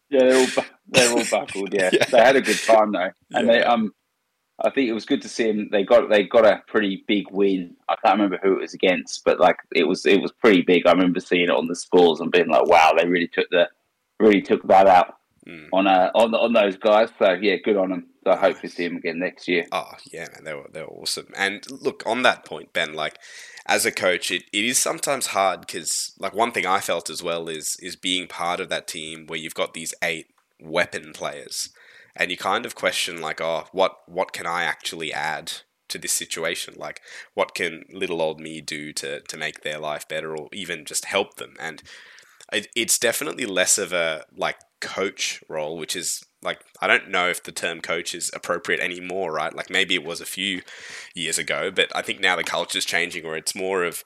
[0.09, 1.73] Yeah, they're all bu- they're all buckled.
[1.73, 1.89] Yeah.
[1.91, 2.05] Yeah.
[2.05, 3.93] they had a good time though, and they um,
[4.59, 5.69] I think it was good to see them.
[5.71, 7.75] They got they got a pretty big win.
[7.89, 10.85] I can't remember who it was against, but like it was it was pretty big.
[10.85, 13.69] I remember seeing it on the scores and being like, wow, they really took the
[14.23, 15.15] really took that out
[15.47, 15.67] mm.
[15.71, 17.09] on uh, on on those guys.
[17.19, 18.07] So yeah, good on them.
[18.23, 19.65] So I hope to see them again next year.
[19.71, 21.27] Oh yeah, man, they were they were awesome.
[21.35, 23.19] And look on that point, Ben, like
[23.65, 27.21] as a coach, it, it is sometimes hard because like one thing I felt as
[27.21, 30.27] well is is being part of that team where you've got these eight
[30.61, 31.69] weapon players,
[32.15, 35.51] and you kind of question like, oh, what what can I actually add
[35.89, 36.75] to this situation?
[36.77, 37.01] Like,
[37.33, 41.05] what can little old me do to to make their life better, or even just
[41.05, 41.55] help them?
[41.59, 41.83] And
[42.53, 47.29] it, it's definitely less of a like coach role, which is like I don't know
[47.29, 49.55] if the term coach is appropriate anymore, right?
[49.55, 50.61] Like maybe it was a few
[51.15, 54.03] years ago, but I think now the culture is changing where it's more of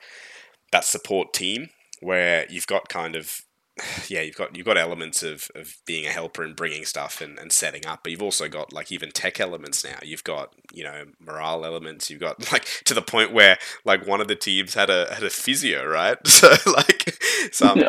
[0.71, 1.69] that support team
[2.01, 3.41] where you've got kind of
[4.07, 7.37] yeah, you've got you've got elements of, of being a helper and bringing stuff and,
[7.39, 9.97] and setting up, but you've also got like even tech elements now.
[10.03, 12.09] You've got you know morale elements.
[12.09, 15.23] You've got like to the point where like one of the teams had a had
[15.23, 16.17] a physio, right?
[16.37, 17.19] So like
[17.51, 17.81] some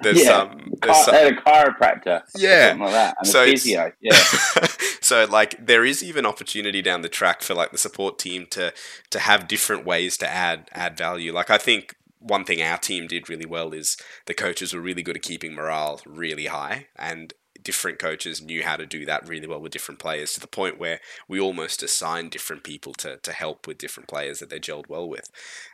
[0.00, 0.26] there's yeah.
[0.26, 4.14] some there's some, a chiropractor, yeah, like that, and so a physio, yeah.
[5.00, 8.72] so like there is even opportunity down the track for like the support team to
[9.10, 11.32] to have different ways to add add value.
[11.32, 15.02] Like I think one thing our team did really well is the coaches were really
[15.02, 19.46] good at keeping morale really high and different coaches knew how to do that really
[19.46, 23.32] well with different players to the point where we almost assigned different people to, to
[23.32, 25.28] help with different players that they gelled well with.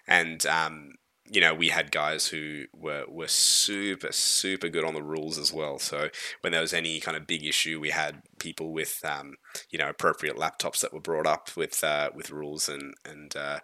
[0.06, 0.92] And, um,
[1.30, 5.52] you know, we had guys who were, were super, super good on the rules as
[5.52, 5.78] well.
[5.78, 6.08] So
[6.40, 9.36] when there was any kind of big issue, we had people with, um,
[9.70, 13.60] you know, appropriate laptops that were brought up with, uh, with rules and, and, uh,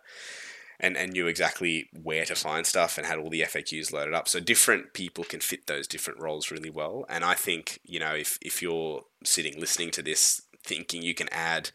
[0.81, 4.29] and, and knew exactly where to find stuff and had all the FAQs loaded up.
[4.29, 7.05] So different people can fit those different roles really well.
[7.09, 11.29] And I think, you know, if, if you're sitting listening to this thinking you can
[11.33, 11.71] add,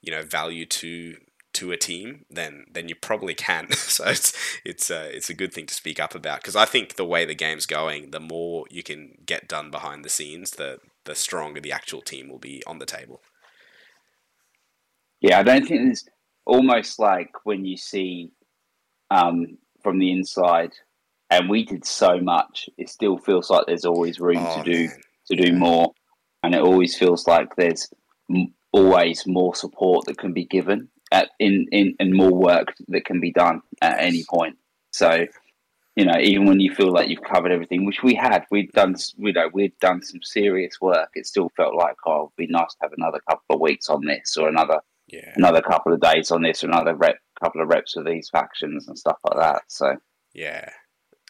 [0.00, 1.16] you know, value to
[1.54, 3.72] to a team, then then you probably can.
[3.72, 4.32] so it's
[4.64, 7.24] it's a, it's a good thing to speak up about because I think the way
[7.24, 11.60] the game's going, the more you can get done behind the scenes, the the stronger
[11.60, 13.22] the actual team will be on the table.
[15.20, 16.04] Yeah, I don't think it's
[16.44, 18.32] almost like when you see
[19.10, 20.72] um, from the inside,
[21.30, 22.68] and we did so much.
[22.78, 25.00] It still feels like there's always room oh, to do man.
[25.28, 25.92] to do more,
[26.42, 27.88] and it always feels like there's
[28.30, 33.04] m- always more support that can be given at, in, in and more work that
[33.04, 34.56] can be done at any point.
[34.90, 35.26] So,
[35.94, 38.96] you know, even when you feel like you've covered everything, which we had, we'd done,
[39.16, 41.10] you know, we'd done some serious work.
[41.14, 44.04] It still felt like, oh, it'd be nice to have another couple of weeks on
[44.04, 45.32] this, or another, yeah.
[45.36, 48.88] another couple of days on this, or another rep couple of reps with these factions
[48.88, 49.62] and stuff like that.
[49.68, 49.96] So
[50.34, 50.70] yeah.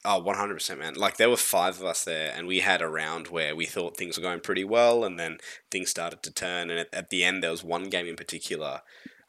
[0.04, 0.94] Oh, 100%, man.
[0.94, 3.96] Like, there were five of us there, and we had a round where we thought
[3.96, 5.38] things were going pretty well, and then
[5.68, 6.70] things started to turn.
[6.70, 8.82] And at, at the end, there was one game in particular,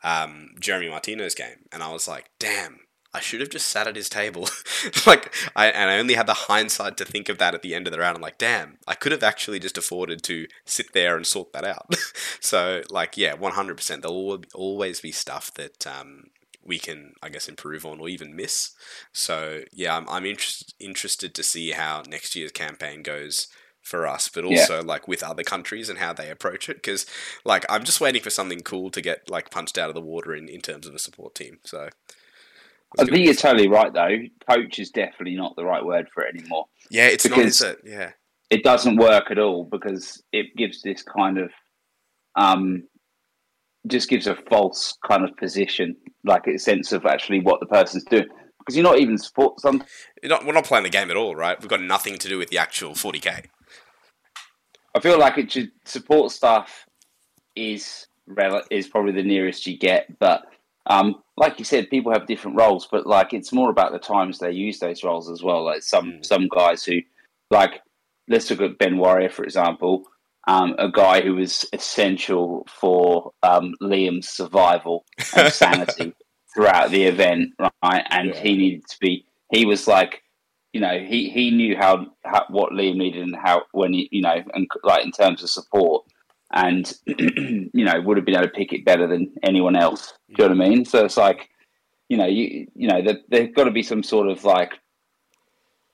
[0.04, 3.96] um, Jeremy Martino's game, and I was like, damn, I should have just sat at
[3.96, 4.48] his table.
[5.08, 7.88] like, I, and I only had the hindsight to think of that at the end
[7.88, 8.16] of the round.
[8.16, 11.66] I'm like, damn, I could have actually just afforded to sit there and sort that
[11.66, 11.96] out.
[12.40, 14.02] so, like, yeah, 100%.
[14.02, 16.26] There'll always be stuff that, um,
[16.68, 18.72] we can, I guess, improve on or even miss.
[19.14, 23.48] So yeah, I'm, I'm interest, interested to see how next year's campaign goes
[23.82, 24.86] for us, but also yeah.
[24.86, 26.78] like with other countries and how they approach it.
[26.78, 27.06] Because
[27.46, 30.36] like I'm just waiting for something cool to get like punched out of the water
[30.36, 31.60] in, in terms of a support team.
[31.64, 31.90] So
[33.00, 34.18] I think you're totally right though.
[34.50, 36.66] Coach is definitely not the right word for it anymore.
[36.90, 37.80] Yeah, it's not, is it?
[37.86, 38.12] Yeah.
[38.50, 41.52] It doesn't work at all because it gives this kind of
[42.36, 42.84] um
[43.88, 48.04] just gives a false kind of position, like a sense of actually what the person's
[48.06, 48.28] doing.
[48.60, 49.84] Because you're not even support some.
[50.23, 51.60] Not, we're not playing the game at all, right?
[51.60, 53.45] We've got nothing to do with the actual 40k.
[54.95, 56.86] I feel like it should support stuff
[57.56, 60.43] is rel- is probably the nearest you get, but
[60.88, 64.39] um, like you said, people have different roles, but like it's more about the times
[64.39, 65.63] they use those roles as well.
[65.63, 66.26] Like some mm.
[66.26, 67.00] some guys who,
[67.52, 67.82] like,
[68.28, 70.04] let's look at Ben Warrior for example
[70.48, 75.06] um, a guy who was essential for um, Liam's survival
[75.36, 76.14] and sanity
[76.54, 77.52] throughout the event,
[77.84, 78.06] right?
[78.10, 78.42] And yeah.
[78.42, 79.26] he needed to be.
[79.52, 80.24] He was like,
[80.74, 84.22] you know, he he knew how, how what Liam needed and how when he, you
[84.22, 86.06] know, and like in terms of support,
[86.54, 90.14] and you know, would have been able to pick it better than anyone else.
[90.30, 90.86] Do you know what I mean?
[90.86, 91.50] So it's like,
[92.08, 94.74] you know, you you know, there, there's got to be some sort of like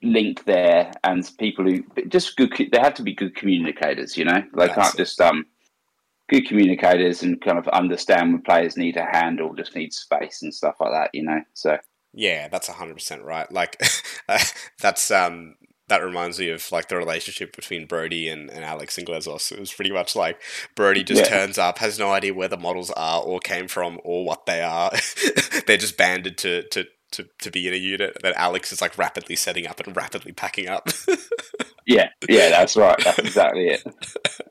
[0.04, 4.42] link there and people who just good they have to be good communicators you know
[4.56, 4.98] they That's can't it.
[4.98, 5.46] just um
[6.30, 10.42] good communicators and kind of understand when players need a hand or just need space
[10.42, 11.78] and stuff like that you know so
[12.14, 13.82] yeah that's 100% right like
[14.80, 15.56] that's um
[15.90, 19.52] that reminds me of like the relationship between Brody and, and Alex and Glezos.
[19.52, 20.42] It was pretty much like
[20.76, 21.28] Brody just yeah.
[21.30, 24.62] turns up, has no idea where the models are or came from or what they
[24.62, 24.92] are.
[25.68, 28.98] They're just banded to, to to, to be in a unit that Alex is like
[28.98, 30.90] rapidly setting up and rapidly packing up.
[31.86, 32.98] yeah, yeah, that's right.
[33.04, 33.84] That's exactly it.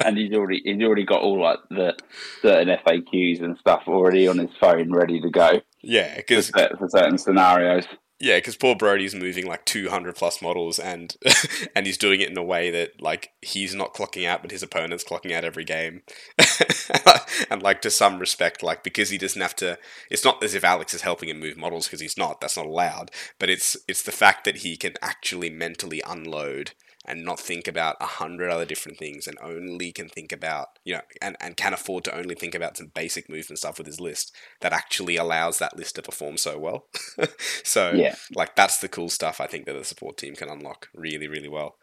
[0.04, 1.96] And he's already he's already got all like the
[2.40, 5.60] certain FAQs and stuff already on his phone ready to go.
[5.82, 7.86] Yeah, because for, for certain scenarios.
[8.22, 11.16] Yeah, because poor Brody's moving like 200 plus models, and
[11.74, 14.62] and he's doing it in a way that like he's not clocking out, but his
[14.62, 16.02] opponent's clocking out every game.
[17.50, 19.76] and like to some respect, like because he doesn't have to.
[20.08, 22.40] It's not as if Alex is helping him move models because he's not.
[22.40, 23.10] That's not allowed.
[23.40, 27.96] But it's it's the fact that he can actually mentally unload and not think about
[28.00, 31.72] a hundred other different things and only can think about you know and, and can
[31.72, 35.58] afford to only think about some basic movement stuff with his list that actually allows
[35.58, 36.86] that list to perform so well.
[37.64, 38.14] So yeah.
[38.34, 41.48] like that's the cool stuff i think that the support team can unlock really really
[41.48, 41.76] well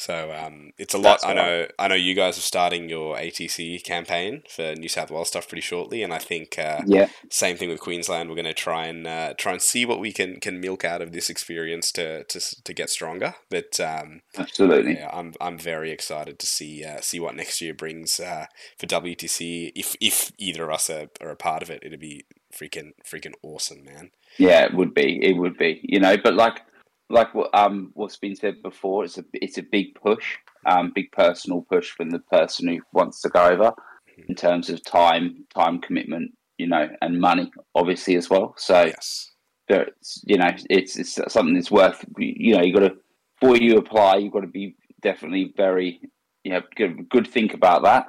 [0.00, 1.20] so um, it's a lot.
[1.22, 1.66] I know.
[1.78, 5.60] I know you guys are starting your ATC campaign for New South Wales stuff pretty
[5.60, 8.30] shortly, and I think uh, yeah, same thing with Queensland.
[8.30, 11.02] We're going to try and uh, try and see what we can can milk out
[11.02, 13.34] of this experience to to, to get stronger.
[13.50, 17.74] But um, absolutely, yeah, I'm I'm very excited to see uh, see what next year
[17.74, 18.46] brings uh,
[18.78, 19.72] for WTC.
[19.74, 23.34] If if either of us are, are a part of it, it'd be freaking freaking
[23.42, 24.12] awesome, man.
[24.38, 25.22] Yeah, it would be.
[25.22, 25.80] It would be.
[25.82, 26.62] You know, but like
[27.10, 31.10] like what um what's been said before, it's a it's a big push, um, big
[31.12, 34.22] personal push from the person who wants to go over mm-hmm.
[34.28, 38.54] in terms of time, time commitment, you know, and money, obviously as well.
[38.56, 39.30] So, yes.
[40.24, 42.04] you know, it's it's something that's worth.
[42.16, 42.96] You know, you got to
[43.40, 46.00] before you apply, you've got to be definitely very,
[46.44, 48.06] you know, good good think about that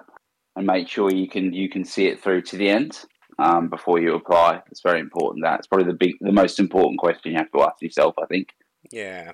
[0.55, 3.05] and make sure you can you can see it through to the end.
[3.39, 5.43] Um, before you apply, it's very important.
[5.43, 8.13] That it's probably the big, the most important question you have to ask yourself.
[8.21, 8.49] I think.
[8.91, 9.33] Yeah.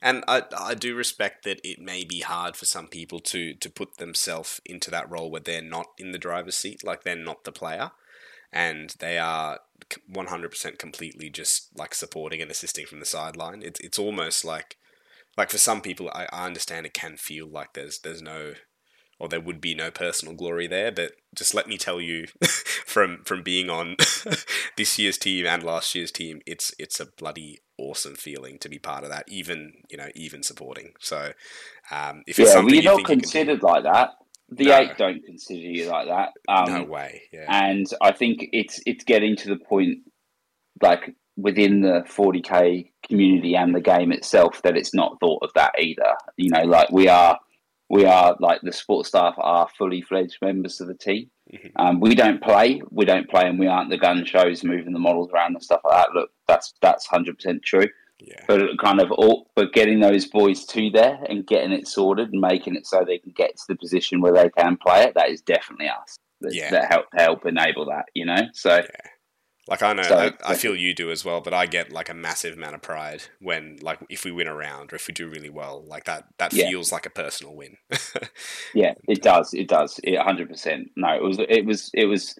[0.00, 3.70] And I, I do respect that it may be hard for some people to, to
[3.70, 7.44] put themselves into that role where they're not in the driver's seat, like they're not
[7.44, 7.90] the player,
[8.52, 9.60] and they are
[10.10, 13.62] 100% completely just like supporting and assisting from the sideline.
[13.62, 14.78] It's, it's almost like,
[15.36, 18.54] like for some people, I, I understand it can feel like there's there's no
[19.18, 20.90] or there would be no personal glory there.
[20.92, 22.26] But just let me tell you,
[22.86, 23.96] from from being on
[24.76, 28.78] this year's team and last year's team, it's it's a bloody awesome feeling to be
[28.78, 29.24] part of that.
[29.28, 30.92] Even you know, even supporting.
[31.00, 31.32] So
[31.90, 34.10] um, if yeah, it's something well, you're you not considered like that.
[34.50, 34.78] The No.
[34.78, 36.30] eight don't consider you like that.
[36.48, 37.22] Um, no way.
[37.32, 37.46] Yeah.
[37.48, 39.98] and I think it's it's getting to the point,
[40.82, 45.72] like within the 40k community and the game itself, that it's not thought of that
[45.80, 46.14] either.
[46.36, 47.38] You know, like we are,
[47.90, 51.30] we are like the sports staff are fully fledged members of the team.
[51.52, 51.72] Mhm.
[51.76, 54.98] Um, we don't play, we don't play, and we aren't the gun shows moving the
[54.98, 56.14] models around and stuff like that.
[56.14, 57.86] Look, that's that's hundred percent true.
[58.20, 58.40] Yeah.
[58.46, 62.40] But kind of all, but getting those boys to there and getting it sorted and
[62.40, 65.28] making it so they can get to the position where they can play it, that
[65.30, 66.16] is definitely us.
[66.40, 66.70] That, Yeah.
[66.70, 68.48] that help help enable that, you know.
[68.54, 68.82] So
[69.66, 72.10] Like I know, So- I, I feel you do as well, but I get like
[72.10, 75.14] a massive amount of pride when, like, if we win a round or if we
[75.14, 76.26] do really well, like that.
[76.38, 76.68] That Yeah.
[76.68, 77.78] feels like a personal win.
[78.74, 80.90] yeah, it does, it does, it hundred percent.
[80.96, 82.38] No, it was it was it was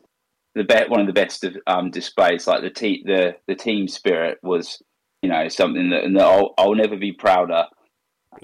[0.54, 2.46] the be- one of the best of, um, displays.
[2.46, 4.82] Like the te- the the team spirit was,
[5.22, 7.64] you know, something that, and that I'll, I'll never be prouder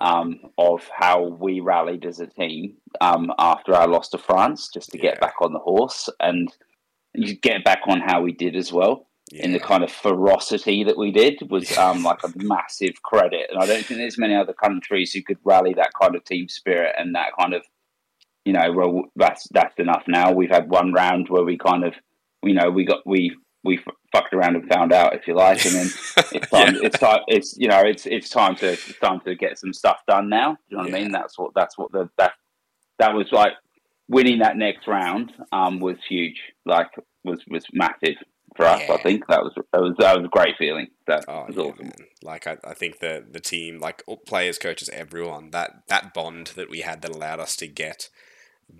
[0.00, 4.90] um, of how we rallied as a team um, after our loss to France, just
[4.92, 5.02] to Yeah.
[5.10, 6.48] get back on the horse and
[7.14, 9.06] you get back on how we did as well.
[9.30, 9.44] yeah.
[9.44, 13.46] in the kind of ferocity that we did was um, like a massive credit.
[13.50, 16.48] And I don't think there's many other countries who could rally that kind of team
[16.48, 17.62] spirit and that kind of,
[18.44, 20.32] you know, well, that's that's enough now.
[20.32, 21.94] We've had one round where we kind of,
[22.42, 25.64] you know, we got we we f- fucked around and found out, if you like,
[25.66, 25.86] and then
[26.32, 26.74] it's time.
[26.74, 26.80] Yeah.
[26.82, 27.20] It's time.
[27.28, 30.52] It's you know, it's it's time to it's time to get some stuff done now.
[30.52, 31.12] Do you know what I mean?
[31.12, 32.32] That's what that's what the that
[32.98, 33.52] that was like.
[34.10, 36.40] Winning that next round um, was huge.
[36.66, 36.88] Like
[37.22, 38.16] was was massive
[38.56, 38.82] for us.
[38.88, 38.94] Yeah.
[38.94, 40.88] I think that was that was that was a great feeling.
[41.06, 41.86] That Oh was yeah, awesome.
[41.86, 42.06] man!
[42.22, 46.48] Like I, I think the the team, like all players, coaches, everyone that that bond
[46.56, 48.08] that we had that allowed us to get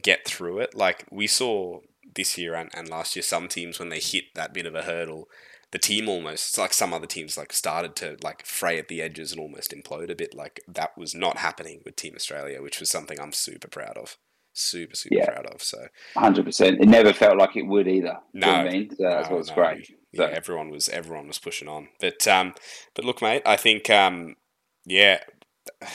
[0.03, 0.75] get through it.
[0.75, 1.79] Like we saw
[2.15, 4.83] this year and, and last year, some teams when they hit that bit of a
[4.83, 5.29] hurdle,
[5.71, 9.01] the team almost it's like some other teams like started to like fray at the
[9.01, 10.35] edges and almost implode a bit.
[10.35, 14.17] Like that was not happening with Team Australia, which was something I'm super proud of.
[14.61, 15.27] Super super Yeah.
[15.31, 15.63] proud of.
[15.63, 15.79] So
[16.17, 16.81] Hundred percent.
[16.81, 18.19] It never felt like it would either.
[18.35, 18.91] Do you know what I mean?
[18.91, 19.91] So that's No, what's no, great.
[20.13, 21.89] Yeah, So- everyone was everyone was pushing on.
[22.01, 22.55] But um,
[22.95, 24.37] but look, mate, I think um,
[24.85, 25.21] yeah,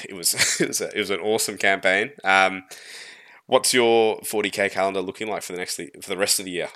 [0.07, 2.11] it was it was, a, it was an awesome campaign.
[2.23, 2.63] Um,
[3.45, 6.69] what's your 40k calendar looking like for the next for the rest of the year?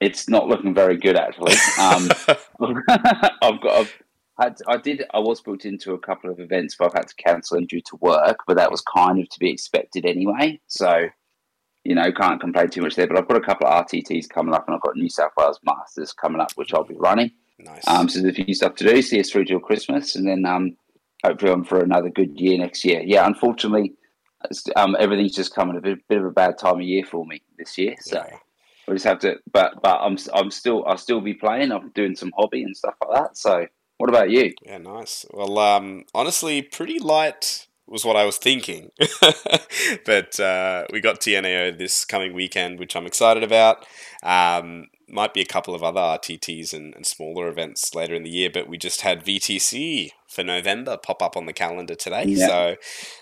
[0.00, 1.54] It's not looking very good actually.
[1.80, 2.08] Um,
[3.42, 3.72] I've got.
[3.80, 3.94] I've
[4.38, 5.04] had, I did.
[5.12, 7.80] I was booked into a couple of events, but I've had to cancel them due
[7.82, 8.38] to work.
[8.46, 10.60] But that was kind of to be expected anyway.
[10.66, 11.08] So,
[11.84, 13.06] you know, can't complain too much there.
[13.06, 15.60] But I've got a couple of RTTs coming up, and I've got New South Wales
[15.64, 17.30] Masters coming up, which I'll be running.
[17.58, 17.86] Nice.
[17.88, 19.02] Um, so there's a few stuff to do.
[19.02, 20.76] See us through till Christmas, and then um,
[21.24, 23.02] hopefully on for another good year next year.
[23.04, 23.94] Yeah, unfortunately,
[24.76, 27.42] um, everything's just coming a bit, bit of a bad time of year for me
[27.58, 27.96] this year.
[28.00, 28.36] So Yeah.
[28.86, 29.36] we just have to.
[29.52, 31.72] But but I'm I'm still I'll still be playing.
[31.72, 33.36] I'm doing some hobby and stuff like that.
[33.36, 33.66] So
[33.98, 34.54] what about you?
[34.64, 35.26] Yeah, nice.
[35.32, 38.90] Well, um, honestly, pretty light was what I was thinking.
[40.06, 43.86] but uh, we got TNAO this coming weekend, which I'm excited about.
[44.22, 48.30] Um, might be a couple of other RTTs and, and smaller events later in the
[48.30, 52.24] year, but we just had VTC for November pop up on the calendar today.
[52.26, 52.46] Yeah.
[52.46, 52.76] So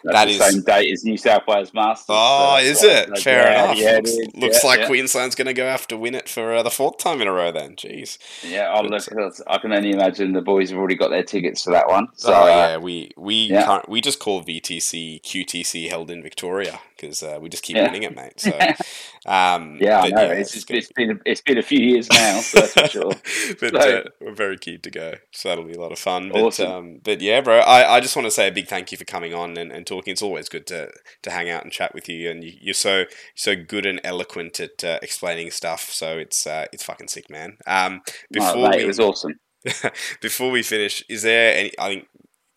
[0.05, 2.07] That the is- same date as New South Wales Masters.
[2.11, 2.87] Oh, so is it?
[3.07, 3.79] that's- Fair yeah, enough.
[3.79, 4.87] Yeah, looks looks Yeah, like.
[4.87, 7.33] Queensland's going to go have to win it for uh, the fourth time in a
[7.33, 7.51] row.
[7.53, 8.19] Then, jeez.
[8.43, 9.03] Yeah, I'll look,
[9.47, 12.09] I can only imagine the boys have already got their tickets for that one.
[12.17, 13.65] So oh uh, yeah, we we yeah.
[13.65, 18.03] can't, we just call VTC QTC held in Victoria because uh, we just keep winning
[18.03, 18.41] it, mate.
[18.41, 18.51] So
[19.27, 20.31] um, yeah, I know.
[20.31, 23.11] it's it's, it's, been a, it's been a few years now, so that's for sure.
[23.61, 26.31] but So- uh, we're very keen to go, so that'll be a lot of fun.
[26.33, 26.96] But Awesome.
[26.97, 29.05] Um, but yeah, bro, I, I just want to say a big thank you for
[29.05, 30.13] coming on and, and talking.
[30.13, 30.91] It's always good to,
[31.23, 34.61] to hang out and chat with you, and you, you're so so good and eloquent
[34.61, 35.91] at uh, explaining stuff.
[35.93, 37.59] So it's uh, it's fucking sick, man.
[37.67, 39.35] Um, before mate, we it was awesome.
[40.21, 41.73] before we finish, is there any?
[41.79, 42.09] I think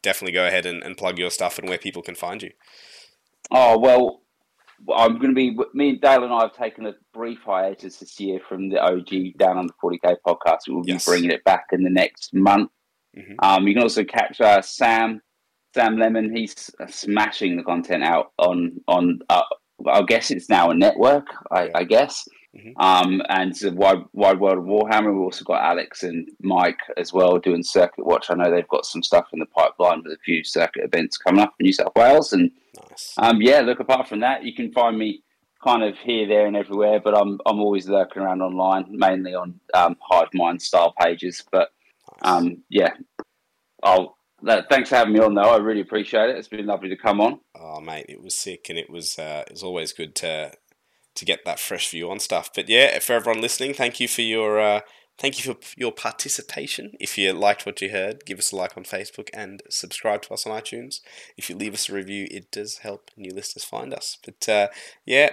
[0.02, 2.52] definitely go ahead and, and plug your stuff and where people can find you.
[3.52, 4.22] Oh well,
[4.94, 5.58] I'm going to be.
[5.74, 9.38] Me and Dale and I have taken a brief hiatus this year from the OG
[9.38, 10.60] Down Under 40k podcast.
[10.68, 11.06] We'll Yes.
[11.06, 12.72] be bringing it back in the next month.
[13.20, 13.36] Mhm.
[13.40, 15.22] Um, you can also catch uh, Sam
[15.76, 16.36] Sam Lemon.
[16.36, 19.20] He's smashing the content out on on.
[19.30, 19.44] Uh,
[19.88, 21.26] I guess it's now a network.
[21.52, 21.72] I, Yeah.
[21.76, 22.28] I guess.
[22.58, 22.74] Mhm.
[22.78, 25.14] Um, and the wide wide world of Warhammer.
[25.14, 28.28] We've also got Alex and Mike as well doing Circuit Watch.
[28.30, 31.42] I know they've got some stuff in the pipeline with a few circuit events coming
[31.42, 32.52] up in New South Wales and.
[32.90, 33.14] Nice.
[33.18, 33.80] Um, yeah, look.
[33.80, 35.22] Apart from that, you can find me
[35.64, 37.00] kind of here, there, and everywhere.
[37.00, 41.44] But I'm I'm always lurking around online, mainly on um, Hive Mind style pages.
[41.52, 41.70] But.
[42.22, 42.94] Um, yeah,
[43.84, 44.18] I'll.
[44.70, 45.42] Thanks for having me on, though.
[45.42, 46.38] I really appreciate it.
[46.38, 47.42] It's been lovely to come on.
[47.60, 50.54] Oh mate, it was sick, and it was uh, always good to
[51.16, 52.50] to get that fresh view on stuff.
[52.54, 54.82] But yeah, for everyone listening, thank you for your uh,
[55.18, 56.94] thank you for your participation.
[57.00, 60.34] If you liked what you heard, give us a like on Facebook and subscribe to
[60.34, 61.02] us on iTunes.
[61.36, 64.18] If you leave us a review, it does help new listeners find us.
[64.24, 64.68] But uh,
[65.06, 65.32] yeah.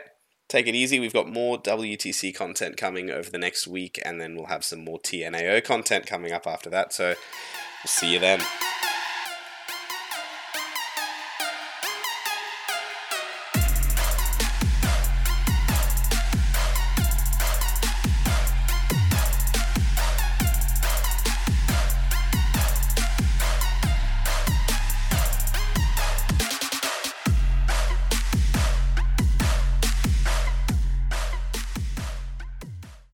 [0.48, 1.00] Take it easy.
[1.00, 4.84] We've got more WTC content coming over the next week, and then we'll have some
[4.84, 6.92] more TNAO content coming up after that.
[6.92, 7.16] So, we'll
[7.86, 8.40] see you then.